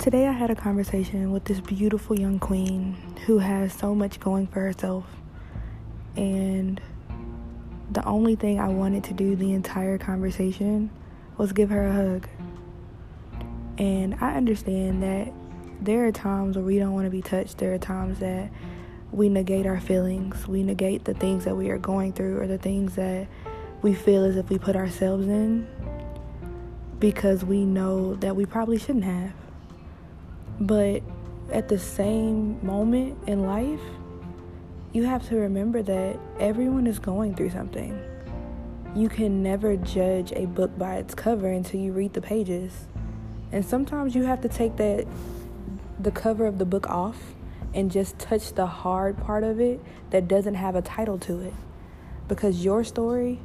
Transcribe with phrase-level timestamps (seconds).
[0.00, 2.96] Today, I had a conversation with this beautiful young queen
[3.26, 5.04] who has so much going for herself.
[6.16, 6.80] And
[7.92, 10.88] the only thing I wanted to do the entire conversation
[11.36, 12.28] was give her a hug.
[13.76, 15.34] And I understand that
[15.82, 17.58] there are times where we don't want to be touched.
[17.58, 18.50] There are times that
[19.12, 20.48] we negate our feelings.
[20.48, 23.28] We negate the things that we are going through or the things that
[23.82, 25.68] we feel as if we put ourselves in
[26.98, 29.34] because we know that we probably shouldn't have.
[30.60, 31.02] But
[31.50, 33.80] at the same moment in life,
[34.92, 37.98] you have to remember that everyone is going through something.
[38.94, 42.88] You can never judge a book by its cover until you read the pages.
[43.52, 45.06] And sometimes you have to take that
[45.98, 47.18] the cover of the book off
[47.72, 51.54] and just touch the hard part of it that doesn't have a title to it.
[52.28, 53.40] Because your story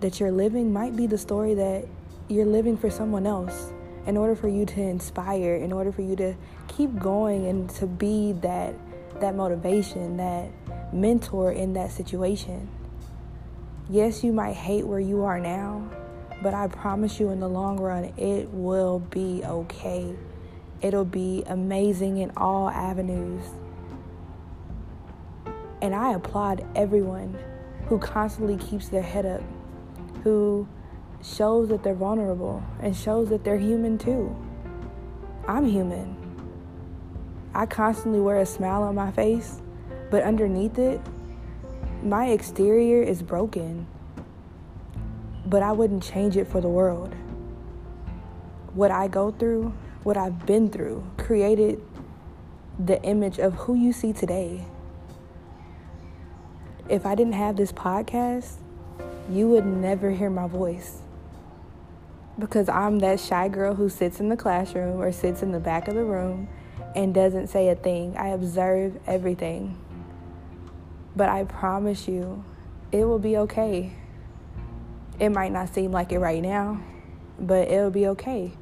[0.00, 1.86] that you're living might be the story that
[2.28, 3.72] you're living for someone else
[4.10, 6.34] in order for you to inspire, in order for you to
[6.66, 8.74] keep going and to be that
[9.20, 10.50] that motivation, that
[10.92, 12.68] mentor in that situation.
[13.88, 15.88] Yes, you might hate where you are now,
[16.42, 20.16] but I promise you in the long run it will be okay.
[20.82, 23.44] It'll be amazing in all avenues.
[25.80, 27.38] And I applaud everyone
[27.86, 29.42] who constantly keeps their head up,
[30.24, 30.66] who
[31.22, 34.34] shows that they're vulnerable and shows that they're human too.
[35.46, 36.16] I'm human.
[37.54, 39.60] I constantly wear a smile on my face,
[40.10, 41.00] but underneath it,
[42.02, 43.86] my exterior is broken.
[45.46, 47.14] But I wouldn't change it for the world.
[48.74, 51.82] What I go through, what I've been through, created
[52.78, 54.64] the image of who you see today.
[56.88, 58.54] If I didn't have this podcast,
[59.28, 61.02] you would never hear my voice
[62.40, 65.86] because I'm that shy girl who sits in the classroom or sits in the back
[65.86, 66.48] of the room
[66.96, 68.16] and doesn't say a thing.
[68.16, 69.78] I observe everything.
[71.14, 72.44] But I promise you,
[72.90, 73.92] it will be okay.
[75.18, 76.80] It might not seem like it right now,
[77.38, 78.52] but it'll be okay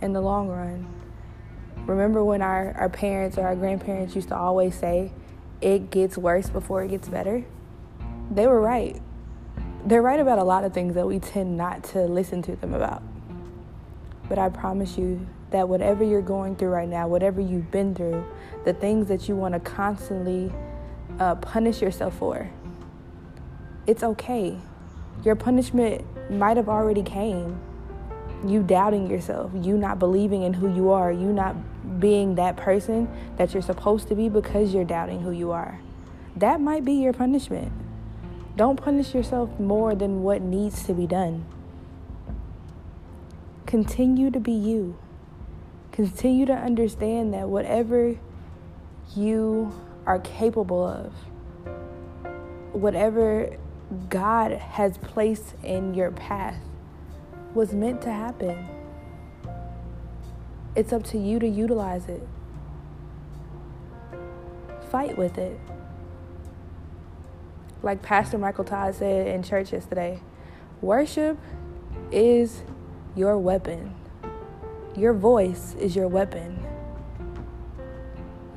[0.00, 0.86] in the long run.
[1.86, 5.12] Remember when our, our parents or our grandparents used to always say,
[5.60, 7.44] it gets worse before it gets better?
[8.30, 9.00] They were right.
[9.86, 12.74] They're right about a lot of things that we tend not to listen to them
[12.74, 13.02] about.
[14.28, 18.24] But I promise you that whatever you're going through right now, whatever you've been through,
[18.64, 20.52] the things that you want to constantly
[21.18, 22.50] uh, punish yourself for,
[23.86, 24.58] it's okay.
[25.24, 27.58] Your punishment might have already came.
[28.46, 31.56] You doubting yourself, you not believing in who you are, you not
[31.98, 35.80] being that person that you're supposed to be because you're doubting who you are.
[36.36, 37.72] That might be your punishment.
[38.54, 41.46] Don't punish yourself more than what needs to be done.
[43.68, 44.96] Continue to be you.
[45.92, 48.16] Continue to understand that whatever
[49.14, 49.74] you
[50.06, 51.12] are capable of,
[52.72, 53.54] whatever
[54.08, 56.56] God has placed in your path,
[57.52, 58.66] was meant to happen.
[60.74, 62.26] It's up to you to utilize it.
[64.90, 65.60] Fight with it.
[67.82, 70.22] Like Pastor Michael Todd said in church yesterday,
[70.80, 71.36] worship
[72.10, 72.62] is
[73.18, 73.92] your weapon.
[74.96, 76.64] Your voice is your weapon.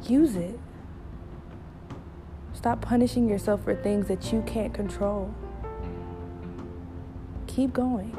[0.04, 0.60] Use it.
[2.54, 5.34] Stop punishing yourself for things that you can't control.
[7.48, 8.16] Keep going.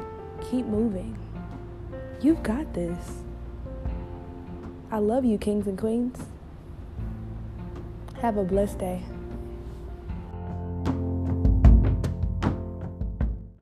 [0.51, 1.17] Keep moving.
[2.19, 3.23] You've got this.
[4.91, 6.27] I love you, kings and queens.
[8.21, 9.01] Have a blessed day.